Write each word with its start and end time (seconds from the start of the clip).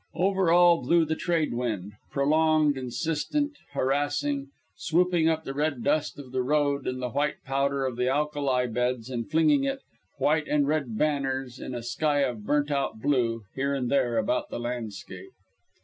Over 0.15 0.49
all 0.51 0.81
blew 0.81 1.05
the 1.05 1.15
trade 1.15 1.53
wind; 1.53 1.91
prolonged, 2.09 2.75
insistent, 2.75 3.57
harassing, 3.73 4.47
swooping 4.75 5.29
up 5.29 5.43
the 5.43 5.53
red 5.53 5.83
dust 5.83 6.17
of 6.17 6.31
the 6.31 6.41
road 6.41 6.87
and 6.87 6.99
the 6.99 7.11
white 7.11 7.43
powder 7.45 7.85
of 7.85 7.97
the 7.97 8.09
alkali 8.09 8.65
beds, 8.65 9.11
and 9.11 9.29
flinging 9.29 9.63
it 9.63 9.81
white 10.17 10.47
and 10.47 10.67
red 10.67 10.97
banners 10.97 11.59
in 11.59 11.75
a 11.75 11.83
sky 11.83 12.21
of 12.21 12.43
burnt 12.47 12.71
out 12.71 12.99
blue 12.99 13.43
here 13.53 13.75
and 13.75 13.91
there 13.91 14.17
about 14.17 14.49
the 14.49 14.59
landscape. 14.59 15.29